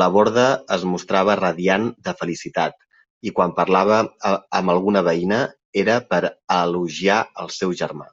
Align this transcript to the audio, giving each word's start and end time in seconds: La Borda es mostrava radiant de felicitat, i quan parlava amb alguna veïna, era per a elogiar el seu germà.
La 0.00 0.06
Borda 0.14 0.46
es 0.76 0.86
mostrava 0.92 1.36
radiant 1.40 1.86
de 2.08 2.14
felicitat, 2.24 2.74
i 3.30 3.34
quan 3.38 3.54
parlava 3.60 4.00
amb 4.34 4.76
alguna 4.76 5.06
veïna, 5.12 5.42
era 5.86 6.00
per 6.12 6.22
a 6.28 6.60
elogiar 6.68 7.24
el 7.46 7.58
seu 7.62 7.80
germà. 7.86 8.12